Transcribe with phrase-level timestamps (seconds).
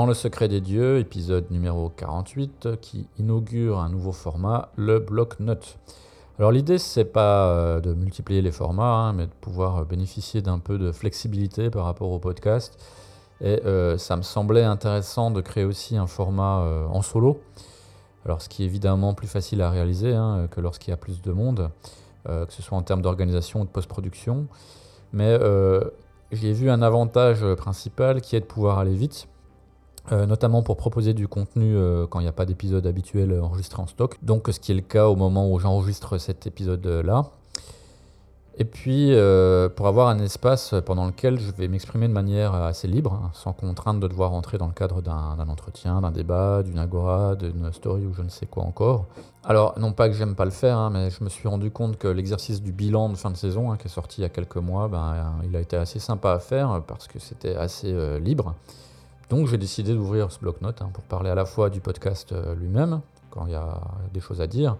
[0.00, 5.76] Dans Le Secret des Dieux, épisode numéro 48, qui inaugure un nouveau format, le bloc-notes.
[6.38, 10.58] Alors l'idée, c'est pas euh, de multiplier les formats, hein, mais de pouvoir bénéficier d'un
[10.58, 12.82] peu de flexibilité par rapport au podcast.
[13.42, 17.42] Et euh, ça me semblait intéressant de créer aussi un format euh, en solo.
[18.24, 21.20] Alors ce qui est évidemment plus facile à réaliser hein, que lorsqu'il y a plus
[21.20, 21.68] de monde,
[22.26, 24.46] euh, que ce soit en termes d'organisation ou de post-production.
[25.12, 25.84] Mais euh,
[26.32, 29.28] j'ai vu un avantage principal qui est de pouvoir aller vite.
[30.12, 33.80] Euh, notamment pour proposer du contenu euh, quand il n'y a pas d'épisode habituel enregistré
[33.80, 34.16] en stock.
[34.22, 37.30] Donc ce qui est le cas au moment où j'enregistre cet épisode-là.
[38.58, 42.88] Et puis euh, pour avoir un espace pendant lequel je vais m'exprimer de manière assez
[42.88, 46.78] libre, hein, sans contrainte de devoir rentrer dans le cadre d'un entretien, d'un débat, d'une
[46.78, 49.06] agora, d'une story ou je ne sais quoi encore.
[49.44, 51.98] Alors non pas que j'aime pas le faire, hein, mais je me suis rendu compte
[51.98, 54.28] que l'exercice du bilan de fin de saison, hein, qui est sorti il y a
[54.28, 58.18] quelques mois, ben, il a été assez sympa à faire parce que c'était assez euh,
[58.18, 58.56] libre.
[59.30, 62.56] Donc j'ai décidé d'ouvrir ce bloc-notes hein, pour parler à la fois du podcast euh,
[62.56, 63.00] lui-même,
[63.30, 63.80] quand il y a
[64.12, 64.76] des choses à dire,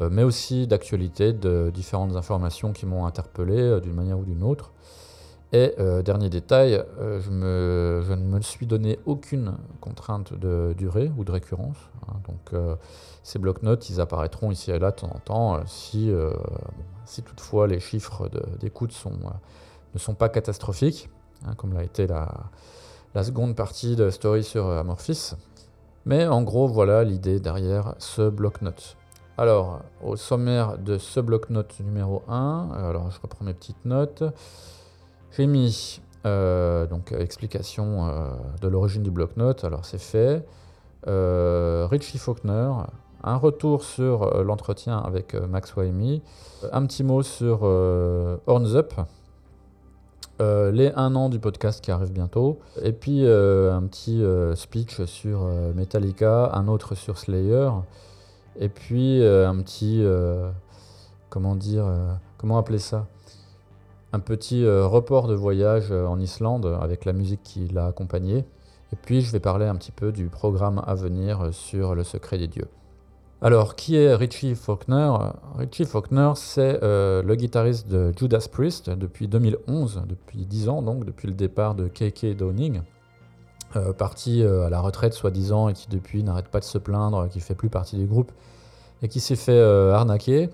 [0.00, 4.42] euh, mais aussi d'actualité, de différentes informations qui m'ont interpellé euh, d'une manière ou d'une
[4.42, 4.72] autre.
[5.52, 11.78] Et dernier détail, je, ne me suis donné aucune contrainte de durée ou de récurrence.
[12.06, 12.16] hein.
[12.28, 12.60] donc
[13.22, 16.12] ces bloc-notes, ils apparaîtront ici et là de temps en temps si,
[17.24, 18.28] toutefois les chiffres
[18.60, 18.92] d'écoute
[19.94, 21.08] ne sont pas catastrophiques,
[21.46, 22.50] hein, comme l'a été la,
[23.14, 25.32] la seconde partie de Story sur Amorphis.
[26.04, 28.96] Mais en gros, voilà l'idée derrière ce bloc-notes.
[29.36, 34.24] Alors, au sommaire de ce bloc-notes numéro 1, alors je reprends mes petites notes.
[35.36, 38.30] J'ai mis euh, donc explication euh,
[38.60, 40.44] de l'origine du bloc-notes, alors c'est fait.
[41.06, 42.72] Euh, Richie Faulkner,
[43.22, 46.22] un retour sur l'entretien avec Max Waimi,
[46.72, 48.94] un petit mot sur Horns Up,
[50.40, 54.54] euh, les un an du podcast qui arrive bientôt, et puis euh, un petit euh,
[54.54, 57.70] speech sur Metallica, un autre sur Slayer,
[58.60, 60.04] et puis un petit,
[61.28, 61.86] comment dire,
[62.36, 63.06] comment appeler ça?
[64.12, 68.44] Un petit report de voyage en Islande avec la musique qui l'a accompagné.
[68.92, 72.38] Et puis je vais parler un petit peu du programme à venir sur le secret
[72.38, 72.68] des dieux.
[73.40, 75.12] Alors, qui est Richie Faulkner?
[75.56, 81.04] Richie Faulkner, c'est euh, le guitariste de Judas Priest depuis 2011, depuis 10 ans donc,
[81.04, 82.82] depuis le départ de KK Downing,
[83.76, 87.28] euh, parti euh, à la retraite soi-disant et qui depuis n'arrête pas de se plaindre,
[87.28, 88.32] qui fait plus partie du groupe
[89.02, 90.50] et qui s'est fait arnaquer.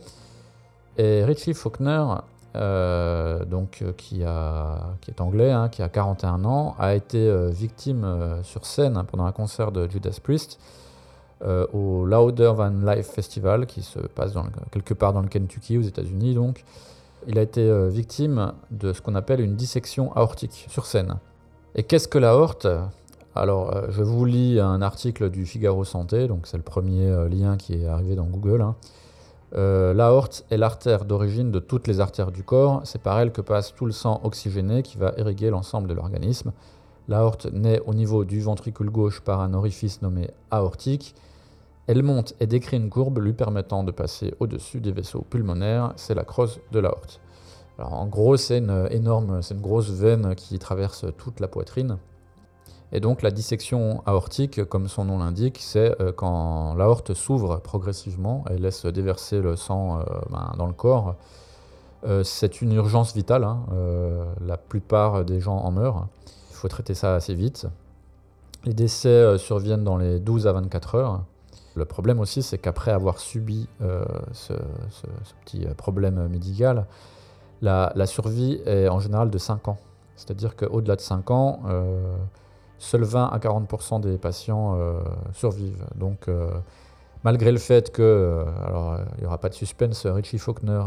[0.98, 2.04] Et Richie Faulkner,
[2.54, 9.04] donc, qui, est anglais, hein, qui a 41 ans, a été victime sur scène hein,
[9.04, 10.60] pendant un concert de Judas Priest
[11.44, 15.28] euh, au Louder Than Life Festival qui se passe dans le- quelque part dans le
[15.28, 16.34] Kentucky aux États-Unis.
[16.34, 16.64] Donc,
[17.26, 21.16] il a été euh, victime de ce qu'on appelle une dissection aortique sur scène.
[21.74, 22.66] Et qu'est-ce que l'aorte
[23.34, 27.56] Alors, euh, je vous lis un article du Figaro Santé, donc c'est le premier lien
[27.56, 28.62] qui est arrivé dans Google.
[28.62, 28.74] hein.
[29.56, 32.80] L'aorte est l'artère d'origine de toutes les artères du corps.
[32.84, 36.52] C'est par elle que passe tout le sang oxygéné qui va irriguer l'ensemble de l'organisme.
[37.08, 41.14] L'aorte naît au niveau du ventricule gauche par un orifice nommé aortique.
[41.86, 45.92] Elle monte et décrit une courbe lui permettant de passer au-dessus des vaisseaux pulmonaires.
[45.96, 47.20] C'est la crosse de l'aorte.
[47.78, 51.98] Alors, en gros, c'est une énorme, c'est une grosse veine qui traverse toute la poitrine.
[52.92, 58.44] Et donc la dissection aortique, comme son nom l'indique, c'est euh, quand l'aorte s'ouvre progressivement
[58.50, 61.16] et laisse déverser le sang euh, ben, dans le corps.
[62.06, 63.42] Euh, c'est une urgence vitale.
[63.42, 63.64] hein.
[64.46, 66.06] La plupart des gens en meurent.
[66.50, 67.66] Il faut traiter ça assez vite.
[68.64, 71.24] Les décès surviennent dans les 12 à 24 heures.
[71.74, 74.52] Le problème aussi, c'est qu'après avoir subi euh, ce,
[75.44, 76.86] petit euh, problème médical,
[77.62, 79.78] la, survie est en général de 5 ans.
[80.16, 82.14] C'est-à-dire qu'au-delà de 5 ans, euh,
[82.78, 84.78] seuls 20 à 40% des patients
[85.32, 85.86] survivent.
[85.96, 86.28] Donc,
[87.24, 90.82] malgré le fait que, alors, il n'y aura pas de suspense, Richie Faulkner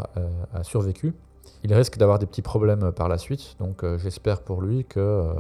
[0.53, 1.15] a survécu,
[1.63, 3.55] il risque d'avoir des petits problèmes par la suite.
[3.57, 5.33] Donc, j'espère pour lui que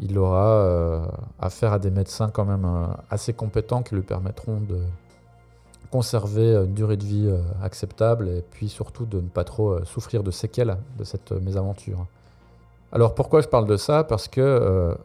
[0.00, 1.06] il aura euh,
[1.40, 4.78] affaire à des médecins quand même euh, assez compétents qui lui permettront de
[5.90, 10.22] conserver une durée de vie euh, acceptable et puis surtout de ne pas trop souffrir
[10.22, 12.06] de séquelles de cette mésaventure.
[12.92, 14.04] Alors pourquoi je parle de ça?
[14.04, 14.96] Parce que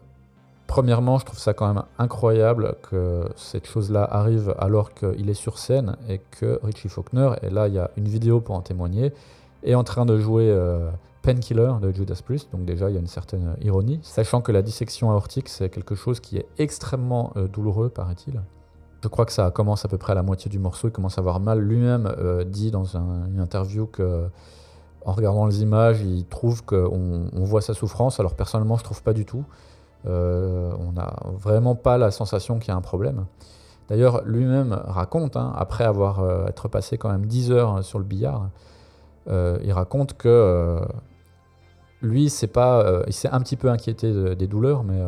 [0.66, 5.58] Premièrement, je trouve ça quand même incroyable que cette chose-là arrive alors qu'il est sur
[5.58, 9.12] scène et que Richie Faulkner, et là il y a une vidéo pour en témoigner,
[9.62, 10.50] est en train de jouer
[11.24, 14.60] Painkiller de Judas Priest, donc déjà il y a une certaine ironie, sachant que la
[14.60, 18.42] dissection aortique c'est quelque chose qui est extrêmement euh, douloureux, paraît-il.
[19.02, 21.16] Je crois que ça commence à peu près à la moitié du morceau, il commence
[21.16, 21.60] à avoir mal.
[21.60, 24.28] Lui-même euh, dit dans une interview que
[25.06, 29.02] en regardant les images, il trouve qu'on on voit sa souffrance, alors personnellement je trouve
[29.02, 29.44] pas du tout.
[30.06, 33.24] Euh, on n'a vraiment pas la sensation qu'il y a un problème.
[33.88, 38.50] D'ailleurs, lui-même raconte, hein, après avoir être passé quand même 10 heures sur le billard,
[39.26, 40.80] il raconte que
[42.04, 45.00] lui, c'est pas, il s'est un petit peu inquiété des douleurs, mais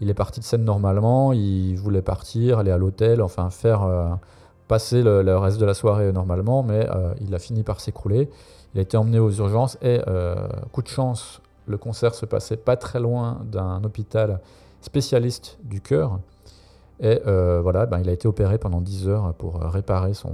[0.00, 1.32] il est parti de scène normalement.
[1.32, 4.18] Il voulait partir, aller à l'hôtel, enfin faire
[4.68, 6.88] passer le, reste de la soirée normalement, mais
[7.20, 8.28] il a fini par s'écrouler.
[8.74, 10.00] Il a été emmené aux urgences et
[10.72, 14.40] coup de chance, le concert se passait pas très loin d'un hôpital
[14.80, 16.20] spécialiste du cœur.
[17.00, 20.32] Et euh, voilà, ben, il a été opéré pendant 10 heures pour euh, réparer son,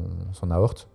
[0.51, 0.89] aorte.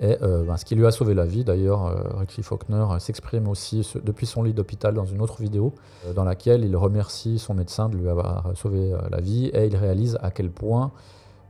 [0.00, 3.86] Et euh, ben, ce qui lui a sauvé la vie, d'ailleurs, Richie Faulkner s'exprime aussi
[4.02, 5.74] depuis son lit d'hôpital dans une autre vidéo,
[6.14, 10.18] dans laquelle il remercie son médecin de lui avoir sauvé la vie et il réalise
[10.22, 10.90] à quel point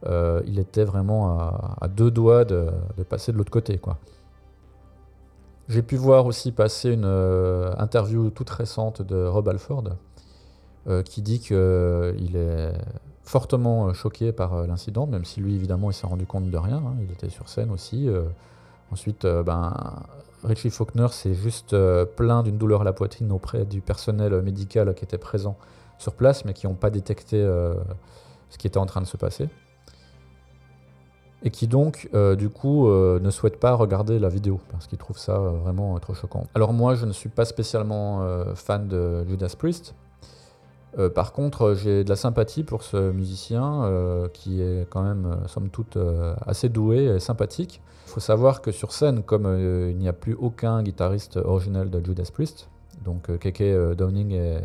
[0.05, 2.67] il était vraiment à, deux doigts de,
[3.09, 3.81] passer de l'autre côté.
[5.71, 9.85] J'ai pu voir aussi passer une euh, interview toute récente de Rob Alford
[10.89, 12.73] euh, qui dit qu'il euh, est
[13.31, 16.95] fortement choqué par l'incident, même si lui évidemment il s'est rendu compte de rien, hein.
[17.03, 18.09] il était sur scène aussi.
[18.91, 19.73] ensuite, ben,
[20.45, 21.77] Richie Faulkner s'est juste
[22.17, 25.57] plaint d'une douleur à la poitrine auprès du personnel médical qui était présent
[25.99, 27.39] sur place, mais qui n'ont pas détecté
[28.49, 29.49] ce qui était en train de se passer
[31.43, 34.99] et qui donc, euh, du coup, euh, ne souhaite pas regarder la vidéo parce qu'il
[34.99, 36.47] trouve ça euh, vraiment trop choquant.
[36.55, 38.21] Alors moi, je ne suis pas spécialement
[38.55, 39.95] fan de Judas Priest.
[41.15, 43.89] Par contre, j'ai de la sympathie pour ce musicien
[44.33, 45.97] qui est quand même, somme toute,
[46.47, 47.81] assez doué et sympathique.
[48.07, 52.05] Il faut savoir que sur scène, comme il n'y a plus aucun guitariste original de
[52.05, 52.69] Judas Priest,
[53.05, 54.59] donc Keke Downing et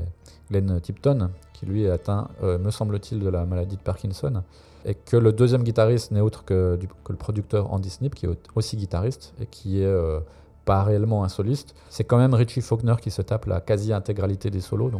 [0.50, 4.42] Glenn Tipton, qui lui est atteint, me semble-t-il, de la maladie de Parkinson,
[4.86, 6.80] et que le deuxième guitariste n'est autre que,
[7.10, 10.20] le producteur Andy Snip, qui est aussi guitariste et qui est euh,
[10.64, 11.76] pas réellement un soliste.
[11.90, 14.92] C'est quand même Richie Faulkner qui se tape la quasi-intégralité des solos,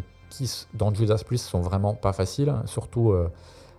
[0.74, 3.30] dans Judas Priest sont vraiment pas faciles, hein, surtout euh,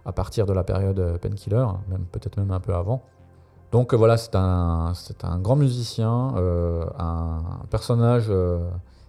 [0.05, 3.03] à partir de la période euh, Painkiller, même peut-être même un peu avant.
[3.73, 4.93] Donc voilà, c'est un,
[5.23, 6.35] un grand musicien,
[6.99, 8.31] un personnage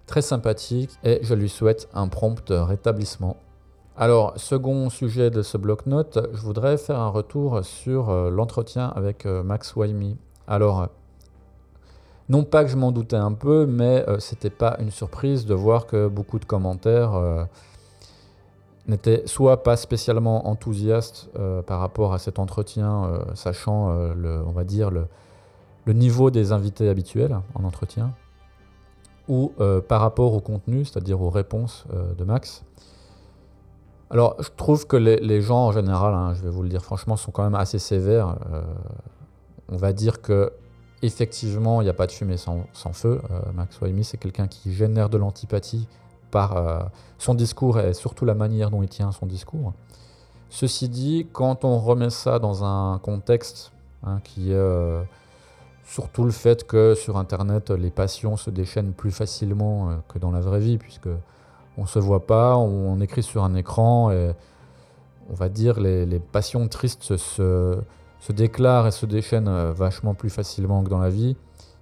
[0.08, 3.38] très sympathique et je lui souhaite un prompt rétablissement.
[4.00, 9.26] Alors, second sujet de ce bloc-notes, je voudrais faire un retour sur euh, l'entretien avec
[9.26, 10.20] euh, Max Waimi.
[10.48, 10.90] Alors,
[12.30, 15.54] non pas que je m'en doutais un peu, mais euh, c'était pas une surprise de
[15.54, 17.48] voir que beaucoup de commentaires
[18.88, 21.30] n'étaient soit pas spécialement enthousiastes
[21.66, 25.08] par rapport à cet entretien, sachant le, on va dire le,
[25.94, 28.14] niveau des invités habituels en entretien,
[29.28, 29.52] ou
[29.88, 31.86] par rapport au contenu, c'est-à-dire aux réponses
[32.18, 32.64] de Max.
[34.10, 37.18] Alors, je trouve que les, gens en général, hein, je vais vous le dire franchement,
[37.18, 38.38] sont quand même assez sévères.
[38.54, 38.62] Euh,
[39.70, 40.54] on va dire que
[41.02, 43.22] effectivement, il n'y a pas de fumée sans, feu.
[43.32, 45.88] Euh, Max Waimi, c'est quelqu'un qui génère de l'antipathie
[46.32, 46.80] par euh,
[47.18, 49.74] son discours et surtout la manière dont il tient son discours.
[50.50, 53.72] Ceci dit, quand on remet ça dans un contexte
[54.04, 55.06] hein, qui est
[55.84, 60.40] surtout le fait que sur Internet, les passions se déchaînent plus facilement que dans la
[60.40, 61.10] vraie vie, puisque
[61.78, 64.32] on se voit pas, on, écrit sur un écran et
[65.30, 67.78] on va dire les passions tristes se,
[68.20, 71.36] se, déclarent et se déchaînent euh, vachement plus facilement que dans la vie.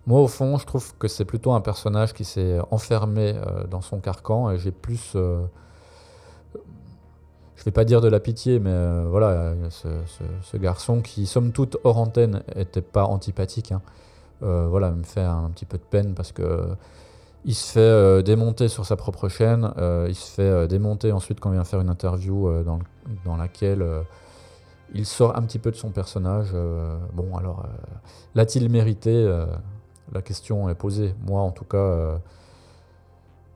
[0.07, 3.81] Moi, au fond, je trouve que c'est plutôt un personnage qui s'est enfermé euh, dans
[3.81, 5.13] son carcan et j'ai plus.
[5.15, 5.43] Euh,
[7.55, 11.97] je vais pas dire de la pitié, mais voilà, ce, garçon qui, somme toute, hors
[11.97, 13.71] antenne, était pas antipathique.
[13.71, 13.81] Hein.
[14.41, 16.75] voilà, me fait un petit peu de peine parce que
[17.45, 19.71] il se fait euh, démonter sur sa propre chaîne.
[19.77, 22.51] Euh, il se fait euh, démonter ensuite quand il vient faire une interview
[23.23, 23.85] dans, laquelle
[24.93, 26.55] il sort un petit peu de son personnage.
[27.13, 27.65] bon, alors,
[28.35, 29.27] l'a-t-il mérité
[30.13, 31.15] La question est posée.
[31.25, 32.19] Moi, en tout cas,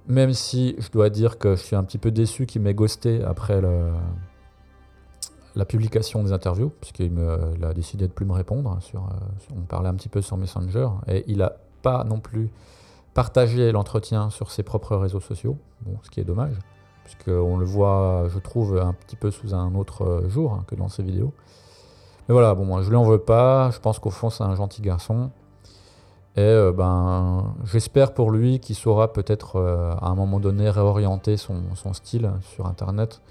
[0.08, 3.24] même si je dois dire que je suis un petit peu déçu qu'il m'ait ghosté
[3.24, 3.62] après
[5.56, 7.12] la publication des interviews, puisqu'il
[7.64, 8.78] a décidé de plus me répondre.
[8.82, 9.08] Sur,
[9.56, 12.50] on parlait un petit peu sur Messenger, et il n'a pas non plus
[13.14, 15.58] partager l'entretien sur ses propres réseaux sociaux,
[16.04, 16.58] ce qui est dommage,
[17.10, 20.90] puisqu'on le voit, je trouve, un petit peu sous un autre jour hein, que dans
[20.90, 21.34] ses vidéos.
[22.28, 24.56] Mais voilà, bon, moi je lui en veux pas, je pense qu'au fond c'est un
[24.56, 25.32] gentil garçon.
[26.36, 29.60] Et ben, j'espère pour lui qu'il saura peut-être
[30.00, 33.22] à un moment donné réorienter son, son, style sur Internet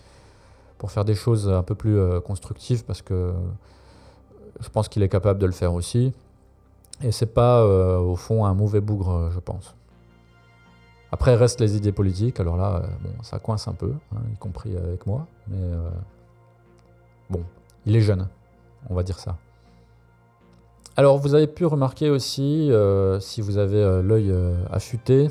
[0.77, 3.33] pour faire des choses un peu plus constructives parce que
[4.61, 6.13] je pense qu'il est capable de le faire aussi.
[7.03, 9.78] Et c'est pas au fond un mauvais bougre, je pense.
[11.11, 12.39] Après, restent les idées politiques.
[12.41, 15.27] Alors là, bon, ça coince un peu, hein, y compris avec moi.
[15.49, 15.75] Mais
[17.31, 17.43] bon,
[17.87, 18.29] il est jeune,
[18.91, 19.37] on va dire ça.
[20.99, 25.31] Alors, vous avez pu remarquer aussi, euh, si vous avez euh, l'œil euh, affûté,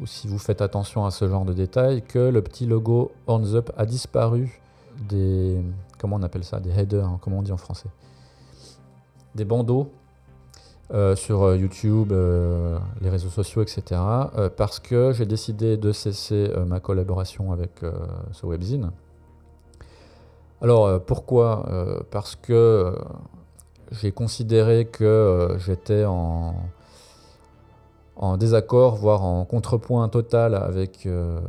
[0.00, 3.56] ou si vous faites attention à ce genre de détails, que le petit logo Horns
[3.56, 4.60] Up a disparu
[5.08, 5.60] des.
[5.98, 7.88] Comment on appelle ça Des headers, hein, comment on dit en français?
[9.34, 9.90] Des bandeaux
[11.14, 12.12] sur YouTube,
[13.00, 14.00] les réseaux sociaux, etc.
[14.56, 17.70] parce que j'ai décidé de cesser ma collaboration avec
[18.32, 18.90] ce webzine.
[20.60, 21.64] Alors pourquoi?
[22.10, 22.94] Parce que
[23.90, 26.54] j'ai considéré que euh, j'étais en,
[28.38, 31.40] désaccord, voire en contrepoint total avec euh,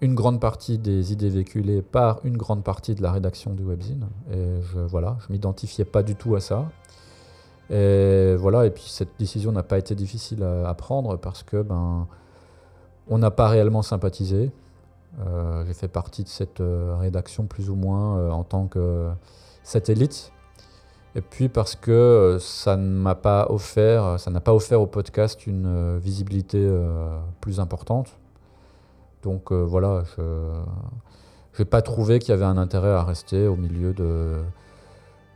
[0.00, 4.06] une grande partie des idées véhiculées par une grande partie de la rédaction du webzine.
[4.32, 6.70] Et voilà, je m'identifiais pas du tout à ça.
[7.70, 12.06] Et voilà, et puis cette décision n'a pas été difficile à, prendre parce que ben
[13.08, 14.52] on n'a pas réellement sympathisé.
[15.20, 16.62] Euh, j'ai fait partie de cette
[16.98, 19.08] rédaction plus ou moins en tant que
[19.62, 20.32] satellite
[21.16, 24.86] et puis parce que euh, ça ne m'a pas offert, ça n'a pas offert au
[24.86, 28.18] podcast une euh, visibilité euh, plus importante.
[29.22, 30.22] Donc voilà, je
[31.58, 34.42] n'ai pas trouvé qu'il y avait un intérêt à rester au milieu de,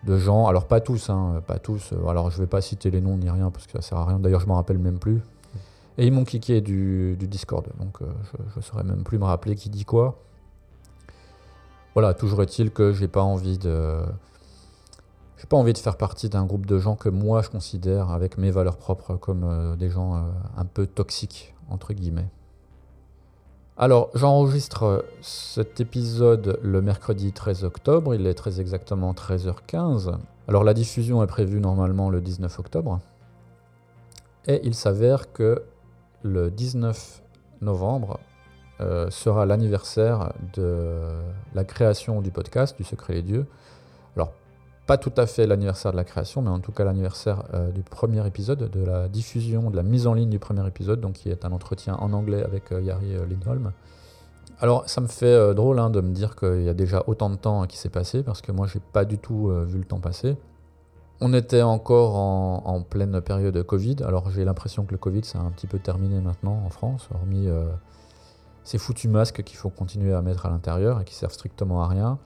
[0.05, 0.47] de gens.
[0.47, 1.93] Alors pas tous, hein, pas tous.
[2.09, 4.19] Alors je vais pas citer les noms ni rien parce que ça sert à rien.
[4.19, 5.21] D'ailleurs je m'en rappelle même plus.
[5.97, 9.69] Et ils m'ont kické du, Discord, donc je ne saurais même plus me rappeler qui
[9.69, 10.21] dit quoi.
[11.95, 14.05] Voilà, toujours est-il que j'ai pas envie de
[15.39, 18.39] j'ai pas envie de faire partie d'un groupe de gens que moi je considère, avec
[18.39, 20.21] mes valeurs propres, comme euh, des gens euh,
[20.57, 22.29] un peu toxiques, entre guillemets.
[23.81, 30.19] Alors, j'enregistre euh, cet épisode le mercredi 13 octobre, il est très exactement 13h15.
[30.49, 32.99] Alors, la diffusion est prévue normalement le 19 octobre.
[34.49, 35.63] Et il s'avère que
[36.25, 37.23] le 19
[37.61, 38.19] novembre
[39.11, 41.01] sera l'anniversaire de
[41.53, 43.47] la création du podcast du Secret des Dieux.
[44.15, 44.33] Alors,
[44.89, 47.83] pas tout à fait l'anniversaire de la création, mais en tout cas l'anniversaire euh, du
[47.83, 51.29] premier épisode, de la diffusion, de la mise en ligne du premier épisode, donc qui
[51.29, 53.73] est un entretien en anglais avec euh, Yari euh, Lindholm.
[54.61, 57.37] Alors ça me fait drôle hein, de me dire qu'il y a déjà autant de
[57.37, 60.37] temps qui s'est passé, parce que moi j'ai pas du tout vu le temps passer.
[61.21, 65.51] On était encore en, pleine période Covid, alors j'ai l'impression que le Covid c'est un
[65.51, 67.47] petit peu terminé maintenant en France, hormis
[68.65, 71.87] ces foutus masques qu'il faut continuer à mettre à l'intérieur et qui servent strictement à
[71.87, 72.19] rien.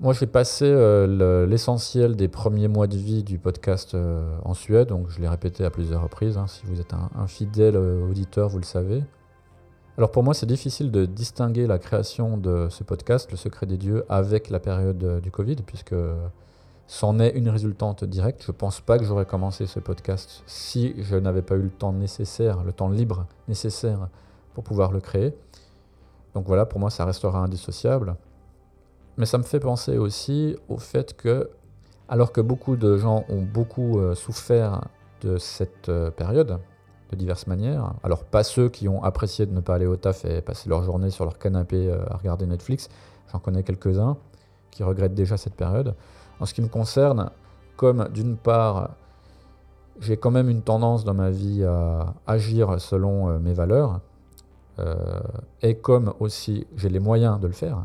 [0.00, 4.88] Moi, j'ai passé euh, l'essentiel des premiers mois de vie du podcast euh, en Suède,
[4.88, 6.38] donc je l'ai répété à plusieurs reprises.
[6.38, 6.46] Hein.
[6.46, 9.02] si vous êtes un, fidèle euh, auditeur, vous le savez.
[9.96, 13.76] Alors pour moi, c'est difficile de distinguer la création de ce podcast, Le Secret des
[13.76, 15.96] Dieux, avec la période du Covid, puisque
[16.86, 18.44] c'en est une résultante directe.
[18.46, 21.70] Je ne pense pas que j'aurais commencé ce podcast si je n'avais pas eu le
[21.70, 24.08] temps nécessaire, le temps libre nécessaire
[24.54, 25.34] pour pouvoir le créer.
[26.34, 28.14] Donc voilà, pour moi, ça restera indissociable.
[29.18, 31.50] Mais ça me fait penser aussi au fait que,
[32.08, 34.84] alors que beaucoup de gens ont beaucoup euh, souffert
[35.22, 36.60] de cette euh, période,
[37.10, 40.24] de diverses manières, alors pas ceux qui ont apprécié de ne pas aller au taf
[40.24, 42.88] et passer leur journée sur leur canapé euh, à regarder Netflix,
[43.32, 44.16] j'en connais quelques-uns
[44.70, 45.96] qui regrettent déjà cette période.
[46.38, 47.30] En ce qui me concerne,
[47.76, 48.90] comme d'une part,
[49.98, 54.00] j'ai quand même une tendance dans ma vie à agir selon mes valeurs,
[55.62, 57.84] et comme aussi j'ai les moyens de le faire,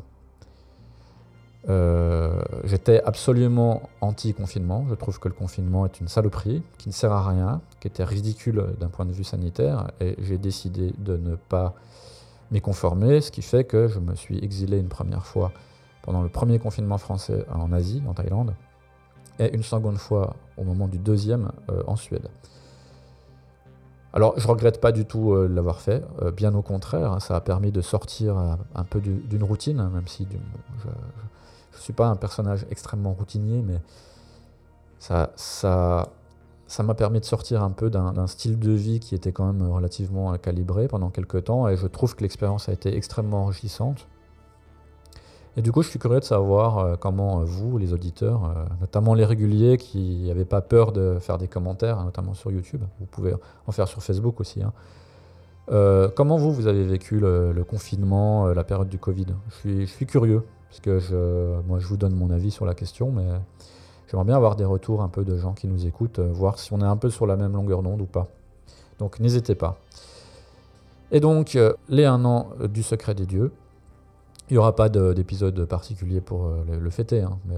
[1.70, 4.86] euh, j'étais absolument anti-confinement.
[4.90, 8.04] Je trouve que le confinement est une saloperie qui ne sert à rien, qui était
[8.04, 11.74] ridicule d'un point de vue sanitaire, et j'ai décidé de ne pas
[12.52, 15.52] m'y conformer, ce qui fait que je me suis exilé une première fois
[16.02, 18.54] pendant le premier confinement français en Asie, en Thaïlande,
[19.40, 22.28] et une seconde fois au moment du deuxième euh, en Suède.
[24.12, 26.04] Alors, je regrette pas du tout euh, l'avoir fait,
[26.36, 28.38] bien au contraire, ça a permis de sortir
[28.76, 30.90] un peu d'une routine, même si je
[31.78, 33.80] ne suis pas un personnage extrêmement routinier, mais
[35.00, 36.10] ça, ça,
[36.68, 39.70] ça m'a permis de sortir un peu d'un style de vie qui était quand même
[39.70, 44.08] relativement calibré pendant quelques temps, et je trouve que l'expérience a été extrêmement enrichissante.
[45.56, 48.66] Et du coup, je suis curieux de savoir euh, comment euh, vous, les auditeurs, euh,
[48.82, 52.82] notamment les réguliers qui n'avaient pas peur de faire des commentaires, hein, notamment sur YouTube,
[53.00, 53.36] vous pouvez
[53.68, 54.74] en faire sur Facebook aussi, hein,
[56.16, 59.28] comment vous, vous avez vécu le, confinement, la période du Covid?
[59.50, 60.44] Je suis, je suis, curieux.
[60.74, 63.28] Parce que je, moi, je vous donne mon avis sur la question, mais
[64.14, 66.72] J'aimerais bien avoir des retours un peu de gens qui nous écoutent, euh, voir si
[66.72, 68.28] on est un peu sur la même longueur d'onde ou pas.
[69.00, 69.80] Donc n'hésitez pas.
[71.12, 73.52] Et donc, euh, les un an du secret des dieux.
[74.52, 77.56] Il n'y aura pas d'épisode particulier pour le, fêter, hein, mais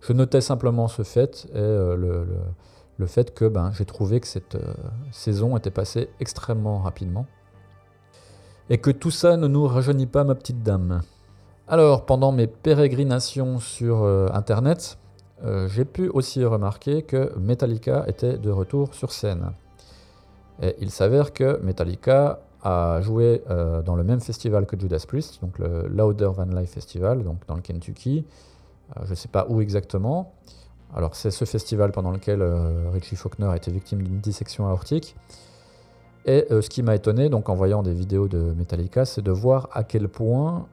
[0.00, 2.26] je, notais simplement ce fait et le,
[3.06, 4.56] fait que ben, j'ai trouvé que cette
[5.10, 7.26] saison était passée extrêmement rapidement
[8.70, 11.02] et que tout ça ne nous rajeunit pas, ma petite dame.
[11.68, 14.98] Alors, pendant mes pérégrinations sur euh, Internet,
[15.44, 19.50] euh, j'ai pu aussi remarquer que Metallica était de retour sur scène.
[20.62, 25.40] Et il s'avère que Metallica a joué euh, dans le même festival que Judas Priest,
[25.42, 28.24] donc le Louder Van Life Festival, donc dans le Kentucky.
[29.02, 30.34] je ne sais pas où exactement.
[30.94, 32.44] Alors c'est ce festival pendant lequel
[32.92, 35.16] Richie Faulkner a été victime d'une dissection aortique.
[36.26, 39.68] Et ce qui m'a étonné, donc en voyant des vidéos de Metallica, c'est de voir
[39.72, 40.66] à quel point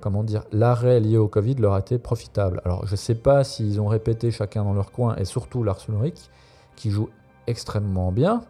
[0.00, 2.60] comment dire, l'arrêt lié au Covid leur a été profitable.
[2.64, 5.80] Alors je ne sais pas s'ils ont répété chacun dans leur coin, et surtout Lars
[5.88, 6.30] Ulrich,
[6.76, 7.08] qui joue
[7.46, 8.42] extrêmement bien.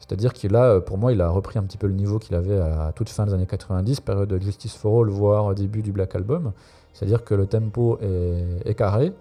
[0.00, 2.58] C'est-à-dire qu'il a, pour moi, il a repris un petit peu le niveau qu'il avait
[2.58, 6.14] à toute fin des années 90, période de Justice for All, voire début du Black
[6.14, 6.52] Album.
[6.94, 9.12] C'est-à-dire que le tempo est, carré.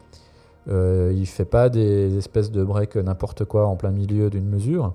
[0.70, 4.48] Euh, il ne fait pas des espèces de breaks n'importe quoi en plein milieu d'une
[4.48, 4.94] mesure.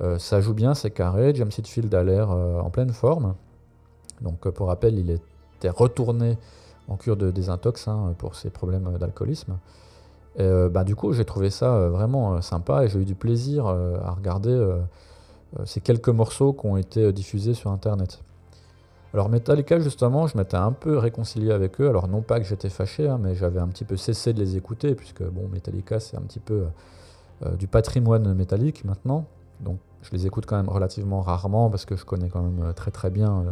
[0.00, 1.34] Euh, ça joue bien, c'est carré.
[1.34, 3.34] James Hetfield a l'air euh, en pleine forme.
[4.20, 6.38] Donc, euh, pour rappel, il était retourné
[6.88, 9.58] en cure de désintox hein, pour ses problèmes d'alcoolisme.
[10.38, 13.66] Euh, bah, du coup, j'ai trouvé ça euh, vraiment sympa et j'ai eu du plaisir
[13.66, 14.76] à regarder
[15.64, 18.20] ces quelques morceaux qui ont été diffusés sur Internet.
[19.14, 21.88] Alors Metallica, justement, je m'étais un peu réconcilié avec eux.
[21.88, 24.56] Alors non pas que j'étais fâché, hein, mais j'avais un petit peu cessé de les
[24.56, 26.66] écouter, puisque bon, Metallica, c'est un petit peu
[27.58, 29.24] du patrimoine métallique maintenant.
[29.60, 32.90] Donc je les écoute quand même relativement rarement, parce que je connais quand même très
[32.90, 33.44] très bien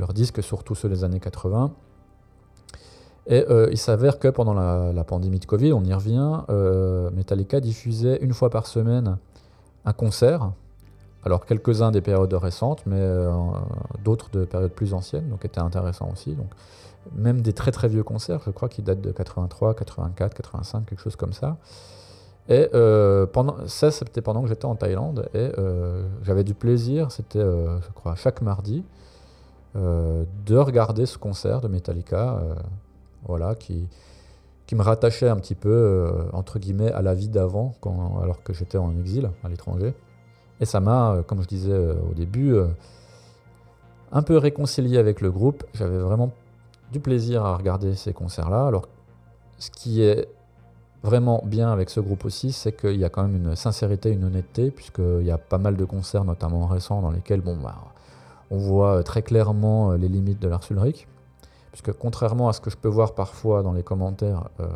[0.00, 1.72] leurs disques, surtout ceux des années 80.
[3.26, 7.60] Et euh, il s'avère que pendant la, pandémie de Covid, on y revient, euh, Metallica
[7.60, 9.18] diffusait une fois par semaine
[9.84, 10.52] un concert.
[11.24, 13.30] Alors quelques-uns des périodes récentes, mais euh,
[14.02, 16.34] d'autres de périodes plus anciennes, donc était intéressant aussi.
[16.34, 16.48] Donc,
[17.14, 21.00] même des très très vieux concerts, je crois qu'ils datent de 83, 84, 85, quelque
[21.00, 21.56] chose comme ça.
[22.48, 22.68] Et
[23.32, 25.50] pendant, ça, c'était pendant que j'étais en Thaïlande et
[26.24, 28.82] j'avais du plaisir, c'était, je crois, chaque mardi.
[29.76, 32.54] Euh, de regarder ce concert de Metallica, euh,
[33.24, 33.86] voilà, qui,
[34.66, 37.74] qui me rattachait un petit peu, euh, entre guillemets, à la vie d'avant,
[38.20, 39.94] alors que j'étais en exil à l'étranger.
[40.60, 42.54] Et ça m'a, comme je disais au début,
[44.12, 45.64] un peu réconcilié avec le groupe.
[45.72, 46.32] J'avais vraiment
[46.92, 48.66] du plaisir à regarder ces concerts-là.
[48.66, 48.86] Alors,
[49.58, 50.28] ce qui est
[51.02, 54.24] vraiment bien avec ce groupe aussi, c'est qu'il y a quand même une sincérité, une
[54.24, 57.76] honnêteté, puisqu'il y a pas mal de concerts, notamment récents, dans lesquels, bon, bah,
[58.50, 61.08] on voit euh, très clairement euh, les limites de Lars Ulrich,
[61.72, 64.68] puisque contrairement à ce que je peux voir parfois dans les commentaires, il euh,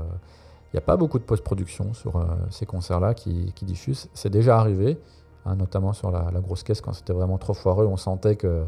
[0.72, 4.08] n'y a pas beaucoup de post-production sur ces concerts-là qui, diffusent.
[4.14, 4.98] C'est déjà arrivé,
[5.44, 8.64] hein, notamment sur la, grosse caisse, quand c'était vraiment trop foireux, on sentait que,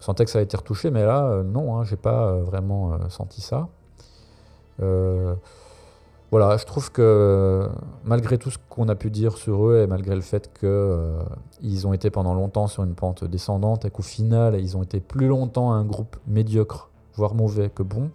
[0.00, 3.68] sentait que ça a été retouché, mais là, non, hein, j'ai pas vraiment senti ça
[6.32, 7.68] voilà, je trouve que
[8.04, 11.22] malgré tout ce qu'on a pu dire sur eux et malgré le fait qu'ils euh,
[11.84, 15.28] ont été pendant longtemps sur une pente descendante et qu'au final ils ont été plus
[15.28, 18.10] longtemps un groupe médiocre, voire mauvais que bon,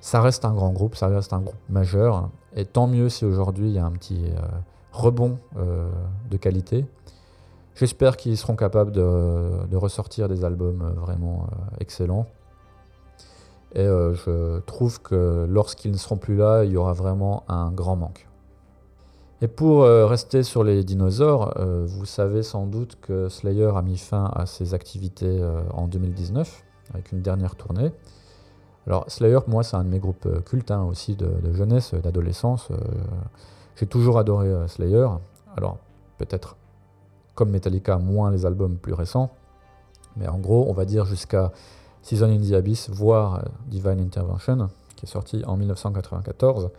[0.00, 2.30] ça reste un grand groupe, ça reste un groupe majeur.
[2.54, 4.40] Et tant mieux si aujourd'hui il y a un petit euh,
[4.90, 5.90] rebond euh,
[6.30, 6.86] de qualité.
[7.74, 11.46] J'espère qu'ils seront capables de, ressortir des albums vraiment
[11.78, 12.26] excellents.
[13.76, 17.70] Et euh, je trouve que lorsqu'ils ne seront plus là, il y aura vraiment un
[17.70, 18.26] grand manque.
[19.42, 23.82] Et pour euh, rester sur les dinosaures, euh, vous savez sans doute que Slayer a
[23.82, 27.92] mis fin à ses activités en 2019 avec une dernière tournée.
[28.86, 32.70] Alors Slayer, moi, c'est un de mes groupes cultes hein, aussi de, de jeunesse, d'adolescence.
[33.74, 35.06] J'ai toujours adoré Slayer.
[35.54, 35.76] Alors
[36.16, 36.56] peut-être
[37.34, 39.28] comme Metallica, moins les albums plus récents.
[40.16, 41.52] Mais en gros, on va dire jusqu'à
[42.06, 46.70] Season in the Abyss, voire euh, Divine Intervention, qui est sorti en 1994.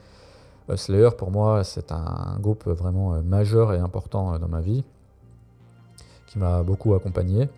[0.69, 4.85] Euh, Slayer, pour moi, c'est un groupe vraiment euh, majeur et important dans ma vie,
[6.27, 7.49] qui m'a beaucoup accompagné.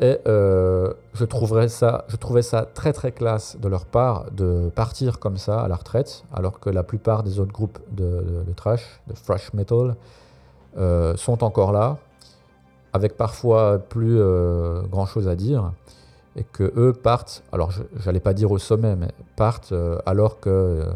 [0.00, 5.66] Et je, trouvais ça très très classe de leur part de partir comme ça à
[5.66, 9.96] la retraite, alors que la plupart des autres groupes de, de, trash, de thrash metal,
[11.16, 11.98] sont encore là,
[12.92, 14.20] avec parfois plus
[14.88, 15.72] grand chose à dire
[16.38, 20.52] et que eux partent, alors j'allais pas dire au sommet, mais partent euh, alors qu'ils
[20.52, 20.92] euh,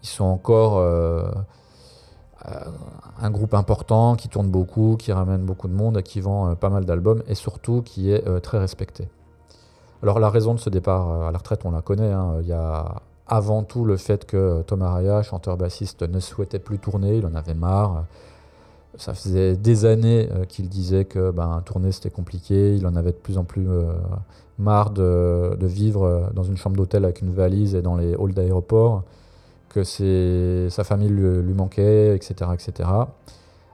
[0.00, 1.30] sont encore euh,
[3.20, 6.86] un groupe important qui tourne beaucoup, qui ramène beaucoup de monde, qui vend pas mal
[6.86, 9.08] d'albums et surtout qui est très respecté.
[10.02, 12.10] Alors la raison de ce départ à la retraite, on la connaît.
[12.10, 12.38] Hein.
[12.40, 17.18] Il y a avant tout le fait que Tom Araya, chanteur-bassiste, ne souhaitait plus tourner,
[17.18, 18.06] il en avait marre.
[18.98, 23.16] Ça faisait des années qu'il disait que ben, tourner c'était compliqué, il en avait de
[23.16, 23.66] plus en plus
[24.58, 29.02] marre de, vivre dans une chambre d'hôtel avec une valise et dans les halls d'aéroport,
[29.70, 32.90] que sa famille lui, manquait, etc., etc.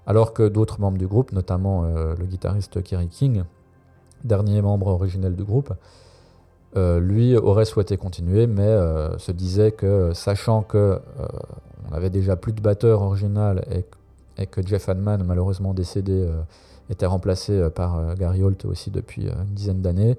[0.07, 3.43] Alors que d'autres membres du groupe, notamment le guitariste Kerry King,
[4.25, 5.73] dernier membre originel du groupe,
[6.77, 11.01] euh, lui aurait souhaité continuer, mais euh, se disait que, sachant que euh,
[11.91, 13.85] on avait déjà plus de batteur original et,
[14.47, 16.29] que Jeff Hanman, malheureusement décédé,
[16.91, 20.17] était remplacé par Gary Holt aussi depuis une dizaine d'années,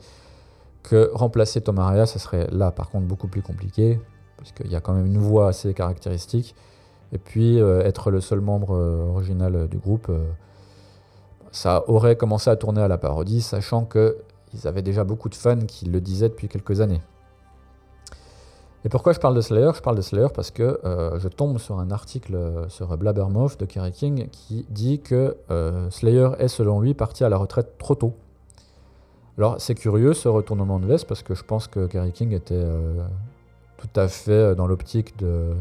[0.83, 3.99] que remplacer Tom Araya, ce serait là par contre beaucoup plus compliqué,
[4.37, 6.55] puisqu'il y a quand même une voix assez caractéristique,
[7.11, 10.11] et puis être le seul membre original du groupe
[11.51, 14.17] ça aurait commencé à tourner à la parodie, sachant que
[14.53, 17.01] ils avaient déjà beaucoup de fans qui le disaient depuis quelques années.
[18.85, 19.71] Et pourquoi je parle de Slayer?
[19.75, 23.59] Je parle de Slayer parce que euh, je tombe sur un article euh, sur Blabbermouth
[23.59, 27.77] de Kerry King qui dit que euh, Slayer est selon lui parti à la retraite
[27.77, 28.13] trop tôt.
[29.37, 32.65] Alors c'est curieux ce retournement de veste parce que je pense que Kerry King était
[33.77, 35.13] tout à fait dans l'optique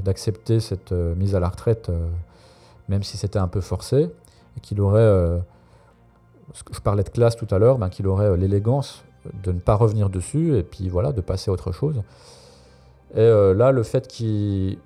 [0.05, 1.89] d'accepter cette mise à la retraite,
[2.89, 4.11] même si c'était un peu forcé,
[4.57, 5.41] et qu'il aurait
[6.73, 9.05] je parlais de classe tout à l'heure, ben, qu'il aurait l'élégance
[9.45, 12.03] de ne pas revenir dessus et puis voilà, de passer à autre chose.
[13.15, 14.79] Et euh, là, le fait qu'ils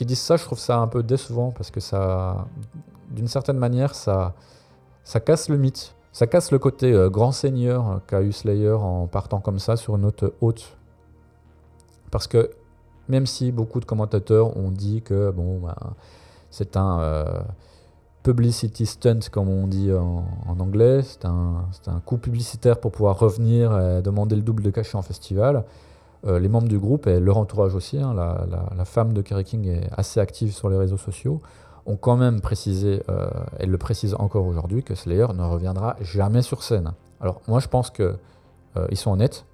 [0.00, 2.46] disent ça, je trouve ça un peu décevant parce que ça,
[3.10, 4.34] d'une certaine manière, ça,
[5.24, 5.94] casse le mythe.
[6.12, 9.96] Ça casse le côté euh, grand seigneur qu'a eu Slayer en partant comme ça sur
[9.96, 10.76] une note haute.
[12.10, 12.50] Parce que
[13.08, 15.74] même si beaucoup de commentateurs ont dit que bon, ben,
[16.50, 17.44] c'est un
[18.22, 20.24] publicity stunt, comme on dit en,
[20.60, 21.00] anglais.
[21.02, 25.02] C'est un, un, coup publicitaire pour pouvoir revenir et demander le double de cachet en
[25.02, 25.64] festival.
[26.24, 29.66] Euh, les membres du groupe et leur entourage aussi, hein, la, femme de Kerry King
[29.66, 31.40] est assez active sur les réseaux sociaux,
[31.84, 36.42] ont quand même précisé, euh, elle le précise encore aujourd'hui, que Slayer ne reviendra jamais
[36.42, 36.92] sur scène.
[37.20, 38.14] Alors moi je pense qu'ils
[38.76, 39.46] euh, sont honnêtes,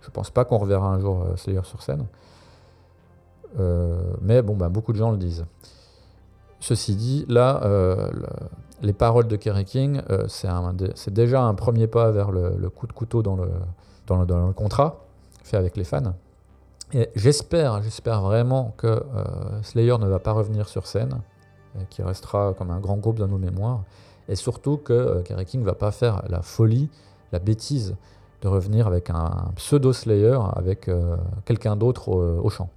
[0.00, 2.06] je pense pas qu'on reverra un jour Slayer sur scène,
[4.20, 5.46] mais bon, ben, beaucoup de gens le disent.
[6.60, 7.62] Ceci dit, là,
[8.82, 13.22] les paroles de Kerry King, c'est déjà un premier pas vers le, coup de couteau
[13.22, 15.05] dans, le, contrat
[15.46, 16.14] fait avec les fans.
[16.92, 21.20] Et j'espère, j'espère vraiment que euh, Slayer ne va pas revenir sur scène,
[21.90, 23.82] qui restera comme un grand groupe dans nos mémoires,
[24.28, 26.88] et surtout que Kerry King ne va pas faire la folie,
[27.32, 27.96] la bêtise
[28.40, 30.90] de revenir avec un, pseudo Slayer, avec
[31.44, 32.70] quelqu'un d'autre au, au chant.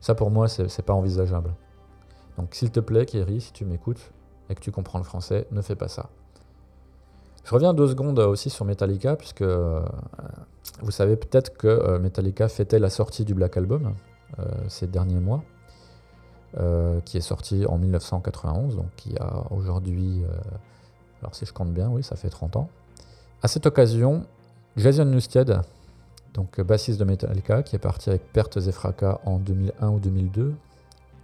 [0.00, 1.52] Ça pour moi, c'est pas envisageable.
[2.38, 4.10] Donc s'il te plaît, Kerry, si tu m'écoutes
[4.48, 6.08] et que tu comprends le français, ne fais pas ça.
[7.44, 9.80] Je reviens deux secondes aussi sur Metallica, puisque euh,
[10.82, 13.94] vous savez peut-être que euh, Metallica fêtait la sortie du Black Album
[14.38, 15.42] euh, ces derniers mois,
[17.04, 20.24] qui est sorti en 1991, donc qui a aujourd'hui,
[21.22, 22.68] alors si je compte bien, oui, ça fait 30 ans.
[23.40, 24.24] À cette occasion,
[24.76, 25.60] Jason Newsted,
[26.34, 30.52] donc bassiste de Metallica, qui est parti avec pertes et fracas en 2001 ou 2002,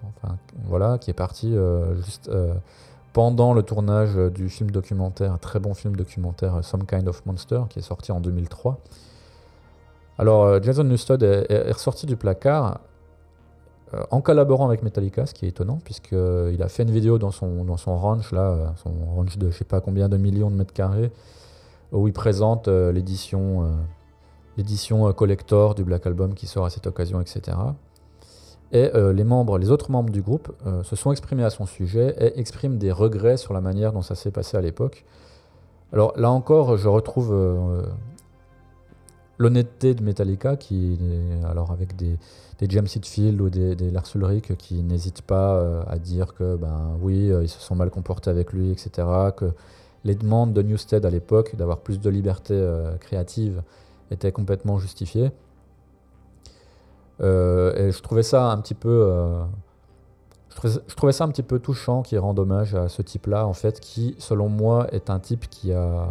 [0.05, 1.57] enfin, voilà, qui est parti
[2.05, 2.31] juste
[3.17, 7.63] pendant le tournage du film documentaire, un très bon film documentaire Some Kind of Monster,
[7.71, 8.79] qui est sorti en 2003.
[10.19, 12.81] Alors, euh, Jason Newsted est, ressorti du placard
[14.11, 17.65] en collaborant avec Metallica, ce qui est étonnant, puisqu'il a fait une vidéo dans son,
[17.65, 20.75] dans son ranch, là, son ranch de je sais pas combien de millions de mètres
[20.75, 21.11] carrés,
[21.93, 23.65] où il présente l'édition
[25.17, 27.57] collector du Black Album qui sort à cette occasion, etc.
[28.73, 31.67] Et euh, les membres, les autres membres du groupe euh, se sont exprimés à son
[31.67, 35.05] sujet et expriment des regrets sur la manière dont ça s'est passé à l'époque.
[35.93, 37.83] Alors là encore, je retrouve euh,
[39.39, 40.99] l'honnêteté de Metallica, qui,
[41.49, 42.19] alors avec des,
[42.59, 47.31] des James Hetfield ou des, Lars Ulrich, qui n'hésitent pas à dire que ben oui,
[47.41, 49.07] ils se sont mal comportés avec lui, etc.
[49.37, 49.53] Que
[50.05, 52.61] les demandes de Newstead à l'époque d'avoir plus de liberté
[52.99, 53.63] créative
[54.11, 55.31] étaient complètement justifiées.
[57.21, 59.07] Euh, et je trouvais ça un petit peu.
[59.11, 59.45] Euh,
[60.51, 63.79] je, trouvais, ça un petit peu touchant qui rend hommage à ce type-là, en fait,
[63.79, 66.09] qui, selon moi, est un type qui a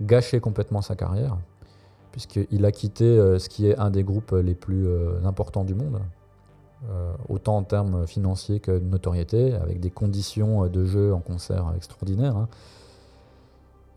[0.00, 1.36] gâché complètement sa carrière,
[2.12, 4.88] puisqu'il a quitté euh, ce qui est un des groupes les plus
[5.24, 6.00] importants du monde,
[7.28, 12.36] autant en termes financiers que de notoriété, avec des conditions de jeu en concert extraordinaires.
[12.36, 12.48] Hein.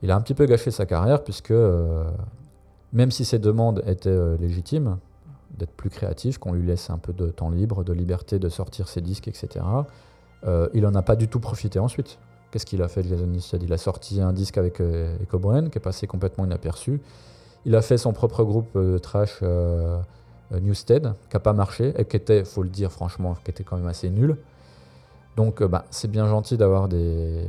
[0.01, 1.53] Il a un petit peu gâché sa carrière, puisque
[2.91, 4.97] même si ses demandes étaient légitimes,
[5.57, 8.87] d'être plus créatif, qu'on lui laisse un peu de temps libre, de liberté de sortir
[8.87, 9.65] ses disques, etc.
[10.45, 12.17] Euh, il n'en a pas du tout profité ensuite.
[12.51, 15.79] Qu'est-ce qu'il a fait, Jason Newsted Il a sorti un disque avec euh, qui est
[15.79, 17.01] passé complètement inaperçu.
[17.65, 19.43] Il a fait son propre groupe de trash
[20.51, 23.77] Newstead, qui n'a pas marché, et qui était, faut le dire franchement, qui était quand
[23.77, 24.37] même assez nul.
[25.35, 27.45] Donc bah, c'est bien gentil d'avoir des,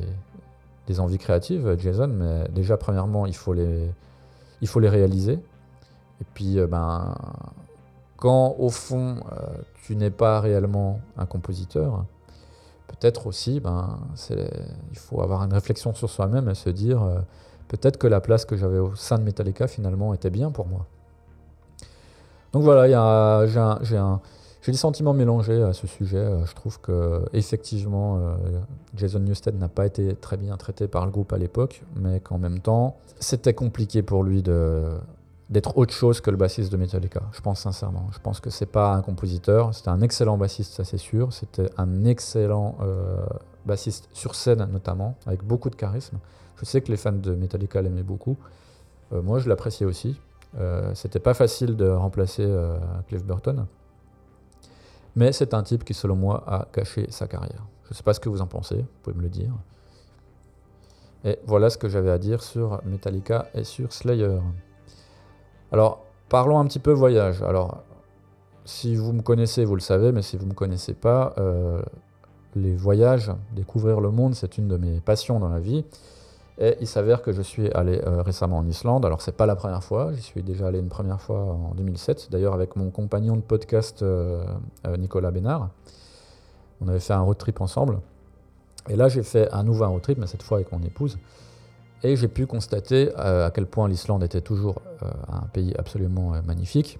[0.98, 3.88] envies créatives, Jason, mais déjà, premièrement, il faut les,
[4.60, 5.34] il faut les réaliser.
[6.20, 7.14] Et puis, ben,
[8.20, 9.16] quand au fond,
[9.82, 12.04] tu n'es pas réellement un compositeur,
[12.90, 13.98] peut-être aussi, ben,
[14.90, 17.20] il faut avoir une réflexion sur soi-même et se dire euh,
[17.68, 20.86] peut-être que la place que j'avais au sein de Metallica finalement était bien pour moi.
[22.52, 26.18] Donc voilà, j'ai des sentiments mélangés à ce sujet.
[26.18, 28.36] Euh, je trouve que effectivement, euh,
[28.96, 32.38] Jason Newsted n'a pas été très bien traité par le groupe à l'époque, mais qu'en
[32.38, 34.82] même temps, c'était compliqué pour lui de
[35.50, 37.22] d'être autre chose que le bassiste de Metallica.
[37.32, 38.06] Je pense sincèrement.
[38.12, 39.74] Je pense que c'est pas un compositeur.
[39.74, 41.32] C'était un excellent bassiste, ça c'est sûr.
[41.32, 43.26] C'était un excellent euh,
[43.66, 46.18] bassiste sur scène notamment, avec beaucoup de charisme.
[46.56, 48.36] Je sais que les fans de Metallica l'aimaient beaucoup.
[49.12, 50.20] Euh, moi, je l'appréciais aussi.
[50.58, 52.46] Euh, c'était pas facile de remplacer
[53.08, 53.66] Cliff Burton.
[55.16, 57.66] Mais c'est un type qui, selon moi, a caché sa carrière.
[57.88, 59.52] Je sais pas ce que vous en pensez, vous pouvez me le dire.
[61.24, 64.38] Et voilà ce que j'avais à dire sur Metallica et sur Slayer.
[65.72, 67.42] Alors, parlons un petit peu voyage.
[67.42, 67.82] Alors,
[68.64, 71.80] si vous me connaissez, vous le savez, mais si vous ne me connaissez pas, euh,
[72.54, 75.84] les voyages, découvrir le monde, c'est une de mes passions dans la vie.
[76.58, 79.06] Et il s'avère que je suis allé euh, récemment en Islande.
[79.06, 82.28] Alors, c'est pas la première fois, j'y suis déjà allé une première fois en 2007,
[82.30, 84.44] d'ailleurs avec mon compagnon de podcast euh,
[84.98, 85.70] Nicolas Bénard.
[86.82, 88.00] On avait fait un road trip ensemble.
[88.88, 91.18] Et là, j'ai fait un nouveau road trip, mais cette fois avec mon épouse.
[92.02, 96.34] Et j'ai pu constater euh, à quel point l'Islande était toujours euh, un pays absolument
[96.34, 96.98] euh, magnifique,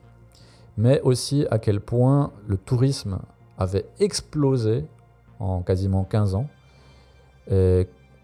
[0.76, 3.18] mais aussi à quel point le tourisme
[3.58, 4.84] avait explosé
[5.38, 6.46] en quasiment 15 ans.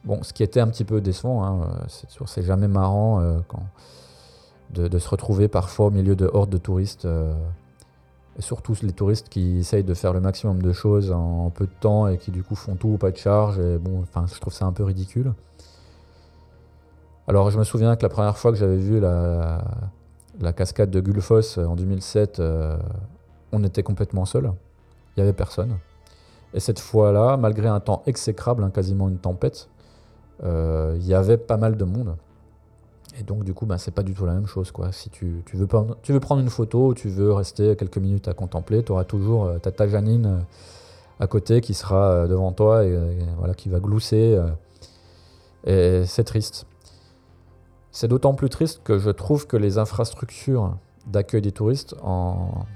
[0.04, 3.42] Bon, ce qui était un petit peu décevant, hein, c'est jamais marrant
[4.70, 7.08] de, se retrouver parfois au milieu de hordes de touristes,
[8.38, 11.72] et surtout les touristes qui essayent de faire le maximum de choses en, peu de
[11.80, 13.58] temps et qui du coup font tout au pas de charge.
[13.58, 15.32] Et bon, je trouve ça un peu ridicule.
[17.28, 19.62] Alors je me souviens que la première fois que j'avais vu la,
[20.56, 22.78] cascade de Gulfoss euh, en 2007, euh,
[23.50, 24.52] on était complètement seul.
[25.16, 25.76] Il n'y avait personne.
[26.54, 29.68] Et cette fois-là, malgré un temps exécrable, hein, quasiment une tempête,
[30.44, 32.16] euh, il y avait pas mal de monde.
[33.18, 34.70] Et donc du coup, bah, c'est pas du tout la même chose.
[34.70, 34.92] Quoi.
[34.92, 38.34] Si tu, veux prendre, tu veux prendre une photo, tu veux rester quelques minutes à
[38.34, 40.44] contempler, tu auras toujours ta, ta Janine
[41.18, 42.96] à côté qui sera devant toi et,
[43.38, 44.38] voilà, qui va glousser.
[45.66, 46.66] et c'est triste.
[47.96, 52.66] C'est d'autant plus triste que je trouve que les infrastructures d'accueil des touristes en,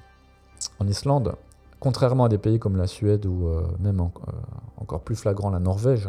[0.82, 1.34] Islande,
[1.78, 4.32] contrairement à des pays comme la Suède ou euh, même euh,
[4.78, 6.08] encore plus flagrant la Norvège,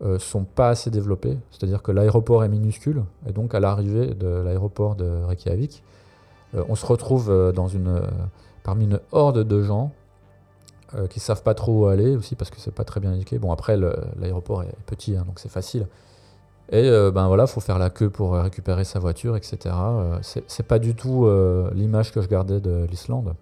[0.00, 1.36] euh, sont pas assez développées.
[1.50, 5.84] C'est-à-dire que l'aéroport est minuscule et donc à l'arrivée de l'aéroport de Reykjavik,
[6.54, 8.00] on se retrouve dans une,
[8.62, 9.92] parmi une horde de gens
[11.10, 13.38] qui savent pas trop où aller aussi parce que c'est pas très bien indiqué.
[13.38, 15.86] Bon après l'aéroport est petit hein, donc c'est facile.
[16.72, 19.58] Et euh, ben voilà, faut faire la queue pour récupérer sa voiture, etc.
[19.74, 23.34] Euh, c'est pas du tout euh, l'image que je gardais de l'Islande.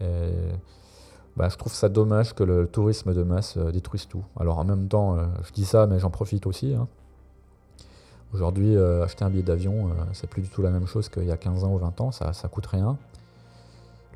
[0.00, 4.24] Ben, je trouve ça dommage que le tourisme de masse détruise tout.
[4.40, 6.74] Alors en même temps, je dis ça, mais j'en profite aussi.
[6.74, 6.88] Hein.
[8.32, 11.36] Aujourd'hui, acheter un billet d'avion, c'est plus du tout la même chose qu'il y a
[11.36, 12.96] 15 ans ou 20 ans, ça, ça coûte rien.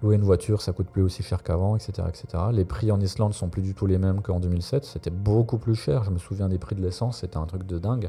[0.03, 2.45] Louer une voiture, ça coûte plus aussi cher qu'avant, etc., etc.
[2.53, 4.87] Les prix en Islande sont plus du tout les mêmes qu'en 2007.
[4.87, 6.05] C'était beaucoup plus cher.
[6.05, 8.09] Je me souviens des prix de l'essence, c'était un truc de dingue.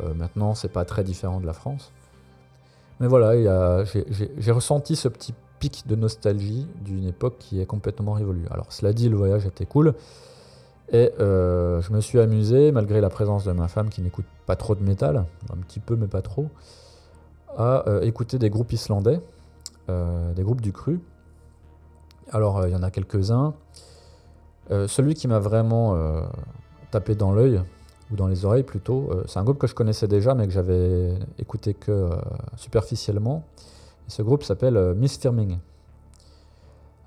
[0.00, 1.92] Euh, maintenant, c'est pas très différent de la France.
[2.98, 8.46] Mais voilà, j'ai ressenti ce petit pic de nostalgie d'une époque qui est complètement révolue.
[8.50, 9.94] Alors, cela dit, le voyage était cool.
[10.92, 14.56] Et euh, je me suis amusé, malgré la présence de ma femme qui n'écoute pas
[14.56, 16.48] trop de métal, un petit peu mais pas trop,
[17.56, 19.20] à euh, écouter des groupes islandais,
[19.88, 21.00] des groupes du cru.
[22.32, 23.54] Alors, euh, il y en a quelques-uns.
[24.70, 26.22] Euh, celui qui m'a vraiment euh,
[26.90, 27.60] tapé dans l'œil,
[28.12, 31.14] ou dans les oreilles plutôt, c'est un groupe que je connaissais déjà, mais que j'avais
[31.38, 32.10] écouté que
[32.56, 33.44] superficiellement.
[34.08, 35.58] ce groupe s'appelle Miss Firming.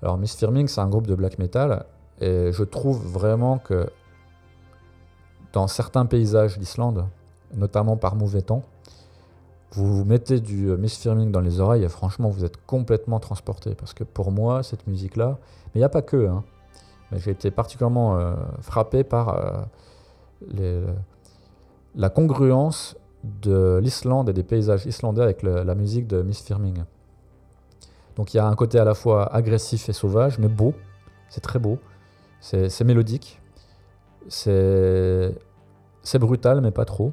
[0.00, 1.84] Alors, Miss Firming, c'est un groupe de black metal,
[2.22, 3.86] et je trouve vraiment que
[5.52, 7.04] dans certains paysages d'Islande,
[7.54, 8.62] notamment par mauvais temps,
[9.74, 13.18] vous vous mettez du euh, Miss Firming dans les oreilles et franchement, vous êtes complètement
[13.18, 13.74] transporté.
[13.74, 16.44] Parce que pour moi, cette musique-là, mais il n'y a pas que, hein,
[17.10, 19.66] mais j'ai été particulièrement euh, frappé par
[20.58, 20.86] euh,
[21.96, 26.84] la congruence de l'Islande et des paysages islandais avec la musique de Miss Firming.
[28.16, 30.74] Donc il y a un côté à la fois agressif et sauvage, mais beau.
[31.30, 31.78] C'est très beau.
[32.40, 33.40] C'est mélodique.
[34.28, 35.32] C'est
[36.20, 37.12] brutal, mais pas trop.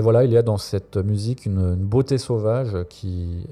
[0.00, 3.46] Et voilà, il y a dans cette musique une, beauté sauvage qui,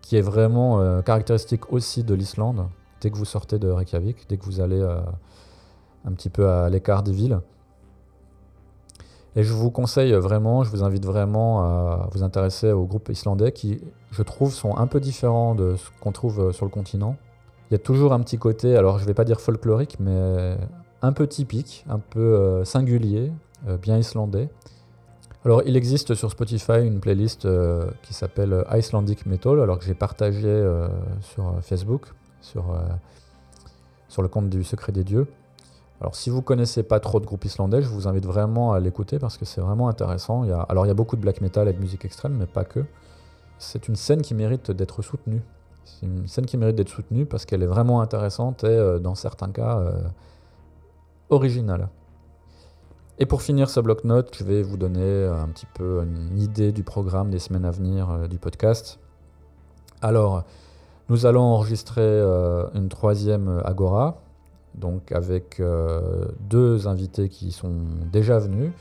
[0.00, 2.68] qui est vraiment caractéristique aussi de l'Islande.
[3.02, 4.82] Dès que vous sortez de Reykjavik, dès que vous allez
[6.06, 7.38] un petit peu à l'écart des villes.
[9.36, 13.52] Et je vous conseille vraiment, je vous invite vraiment à vous intéresser aux groupes islandais
[13.52, 13.78] qui,
[14.12, 17.16] je trouve, sont un peu différents de ce qu'on trouve sur le continent.
[17.70, 20.56] Il y a toujours un petit côté, alors je ne vais pas dire folklorique, mais
[21.02, 23.30] un peu typique, un peu euh, singulier,
[23.68, 24.48] euh, bien islandais.
[25.44, 29.94] Alors il existe sur Spotify une playlist euh, qui s'appelle Icelandic Metal, alors que j'ai
[29.94, 30.64] partagé
[31.20, 32.08] sur Facebook,
[32.40, 32.78] sur,
[34.08, 35.26] sur le compte du Secret des Dieux.
[36.00, 39.18] Alors si vous connaissez pas trop de groupes islandais, je vous invite vraiment à l'écouter
[39.18, 40.44] parce que c'est vraiment intéressant.
[40.68, 42.84] Alors il y a beaucoup de black metal et de musique extrême, mais pas que.
[43.58, 45.42] C'est une scène qui mérite d'être soutenue.
[45.84, 49.14] C'est une scène qui mérite d'être soutenue parce qu'elle est vraiment intéressante et euh, dans
[49.14, 49.92] certains cas euh,
[51.28, 51.88] originale.
[53.20, 56.82] Et pour finir ce bloc-notes, je vais vous donner un petit peu une idée du
[56.82, 58.98] programme des semaines à venir euh, du podcast.
[60.02, 60.44] Alors,
[61.08, 62.20] nous allons enregistrer
[62.74, 64.22] une troisième Agora,
[64.74, 67.74] donc avec euh, deux invités qui sont
[68.10, 68.72] déjà venus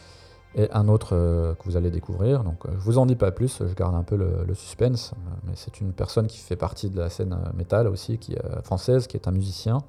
[0.56, 2.44] et un autre euh, que vous allez découvrir.
[2.44, 5.14] Donc euh, je vous en dis pas plus, je garde un peu le, suspense,
[5.46, 9.08] mais c'est une personne qui fait partie de la scène métal aussi, qui est française,
[9.08, 9.80] qui est un musicien,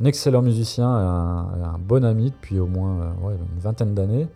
[0.00, 4.28] un excellent musicien, un, un bon ami depuis au moins une vingtaine d'années.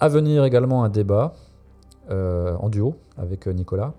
[0.00, 1.34] À venir également un débat
[2.10, 3.92] en duo avec Nicolas.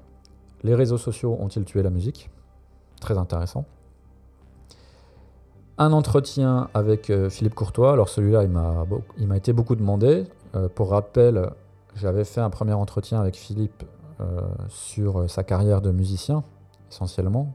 [0.63, 2.29] Les réseaux sociaux ont-ils tué la musique?
[3.01, 3.65] Très intéressant
[5.79, 7.93] un entretien avec euh, Philippe Courtois.
[7.93, 10.25] Alors celui-là, il m'a été beaucoup demandé.
[10.55, 11.49] Euh, pour rappel,
[11.95, 13.83] j'avais fait un premier entretien avec Philippe
[14.19, 16.43] euh, sur sa carrière de musicien,
[16.91, 17.53] essentiellement,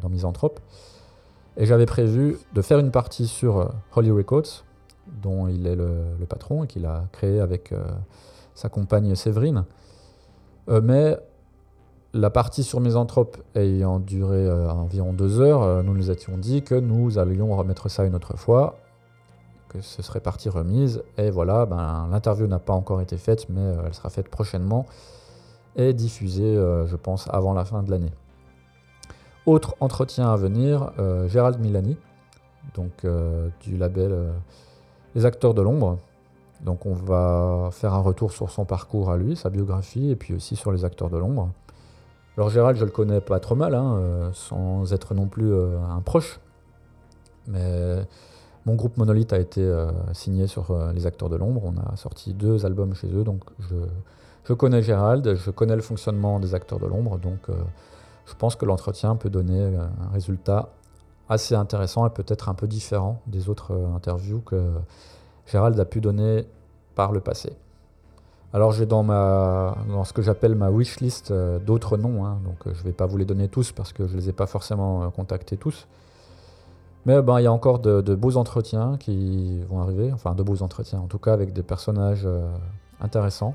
[0.00, 0.60] dans Misanthrope.
[1.56, 4.64] Et j'avais prévu de faire une partie sur Holy Records,
[5.22, 7.72] dont il est le, patron et qu'il a créé avec
[8.54, 9.64] sa compagne Séverine.
[10.68, 11.16] mais
[12.16, 16.62] la partie sur Misanthrope ayant duré euh, environ deux heures, euh, nous nous étions dit
[16.62, 18.78] que nous allions remettre ça une autre fois,
[19.68, 21.02] que ce serait partie remise.
[21.18, 24.86] Et voilà, ben, l'interview n'a pas encore été faite, mais euh, elle sera faite prochainement
[25.76, 26.54] et diffusée,
[26.86, 28.12] je pense, avant la fin de l'année.
[29.46, 30.92] Autre entretien à venir,
[31.28, 31.96] Gérald Milani,
[32.74, 33.06] donc
[33.62, 34.32] du label
[35.14, 35.98] Les Acteurs de l'Ombre.
[36.64, 40.34] Donc on va faire un retour sur son parcours à lui, sa biographie, et puis
[40.34, 41.50] aussi sur les Acteurs de l'Ombre.
[42.36, 45.78] Alors Gérald, je le connais pas trop mal, hein, euh, sans être non plus euh,
[45.90, 46.38] un proche.
[47.46, 48.06] Mais
[48.66, 51.62] mon groupe Monolith a été euh, signé sur Les Acteurs de l'Ombre.
[51.64, 53.42] On a sorti deux albums chez eux, donc
[54.44, 57.48] je, connais Gérald, je connais le fonctionnement des Acteurs de l'Ombre, donc
[58.26, 60.70] je pense que l'entretien peut donner un résultat
[61.28, 64.70] assez intéressant et peut-être un peu différent des autres interviews que
[65.46, 66.46] Gérald a pu donner
[66.94, 67.56] par le passé.
[68.52, 72.38] Alors j'ai dans, ma, dans ce que j'appelle ma wishlist euh, d'autres noms, hein.
[72.44, 74.28] donc euh, je ne vais pas vous les donner tous parce que je ne les
[74.30, 75.86] ai pas forcément euh, contactés tous.
[77.04, 80.62] Mais ben, il y a encore de, beaux entretiens qui vont arriver, enfin de beaux
[80.62, 82.26] entretiens en tout cas avec des personnages
[83.00, 83.54] intéressants.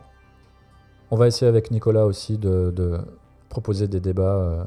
[1.09, 2.97] On va essayer avec Nicolas aussi de,
[3.51, 4.65] proposer des débats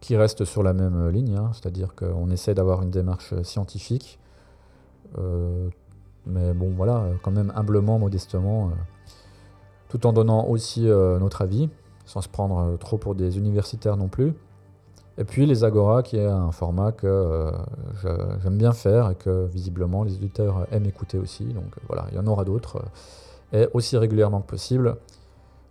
[0.00, 1.50] qui restent sur la même ligne, hein.
[1.52, 4.18] c'est-à-dire qu'on essaie d'avoir une démarche scientifique
[6.26, 8.70] mais bon, voilà, euh, quand même humblement, modestement, euh,
[9.88, 11.68] tout en donnant aussi euh, notre avis,
[12.06, 14.34] sans se prendre trop pour des universitaires non plus.
[15.18, 17.52] Et puis les Agora, qui est un format que
[18.42, 21.44] j'aime bien faire et que visiblement les auditeurs aiment écouter aussi.
[21.44, 22.82] Donc voilà, il y en aura d'autres.
[23.52, 24.96] et aussi régulièrement que possible,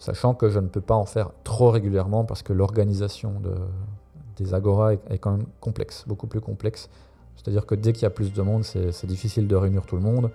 [0.02, 3.54] sachant que je ne peux pas en faire trop régulièrement parce que l'organisation de,
[4.38, 6.90] des Agora est, quand même complexe, beaucoup plus complexe
[7.42, 10.02] c'est-à-dire que dès qu'il y a plus de monde, c'est difficile de réunir tout le
[10.02, 10.30] monde.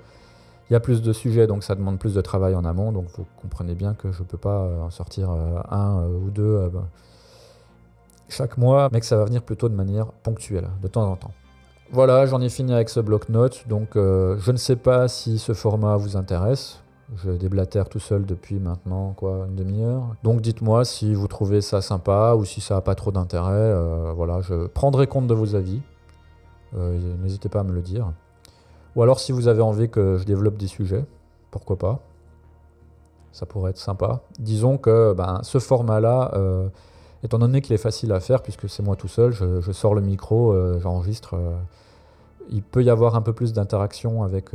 [0.69, 2.91] Il y a plus de sujets, donc ça demande plus de travail en amont.
[2.91, 6.19] Donc vous comprenez bien que je ne peux pas euh, en sortir euh, un euh,
[6.19, 6.89] ou deux ben,
[8.29, 11.31] chaque mois, mais que ça va venir plutôt de manière ponctuelle, de temps en temps.
[11.93, 13.69] Voilà, j'en ai fini avec ce bloc-notes.
[13.69, 16.81] Donc je ne sais pas si ce format vous intéresse.
[17.15, 20.17] Je déblatère tout seul depuis maintenant quoi une demi-heure.
[20.25, 24.13] Donc dites-moi si vous trouvez ça sympa ou si ça n'a pas trop d'intérêt.
[24.15, 25.81] voilà, je prendrai compte de vos avis.
[26.75, 28.13] Euh, n'hésitez pas à me le dire.
[28.95, 31.05] Ou alors si vous avez envie que je développe des sujets,
[31.51, 32.01] pourquoi pas.
[33.33, 34.23] Ça pourrait être sympa.
[34.39, 36.69] Disons que ben, ce format-là, euh,
[37.23, 40.01] étant donné qu'il est facile à faire, puisque c'est moi tout seul, je, sors le
[40.01, 41.39] micro, euh, j'enregistre,
[42.51, 44.53] il peut y avoir un peu plus d'interaction avec,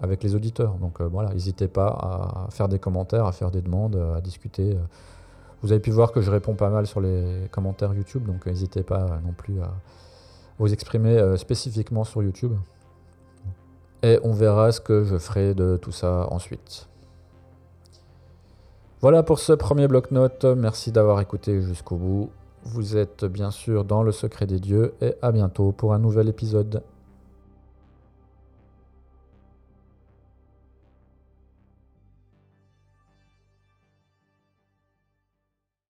[0.00, 0.74] avec les auditeurs.
[0.74, 4.76] Donc voilà, n'hésitez pas à faire des commentaires, à faire des demandes, à discuter.
[5.62, 8.82] Vous avez pu voir que je réponds pas mal sur les commentaires YouTube, donc n'hésitez
[8.82, 9.70] pas non plus à,
[10.60, 12.52] vous exprimer euh, spécifiquement sur YouTube.
[14.02, 16.86] Et on verra ce que je ferai de tout ça ensuite.
[19.00, 20.44] Voilà pour ce premier bloc-notes.
[20.44, 22.30] Merci d'avoir écouté jusqu'au bout.
[22.64, 26.28] Vous êtes bien sûr dans le secret des dieux et à bientôt pour un nouvel
[26.28, 26.82] épisode.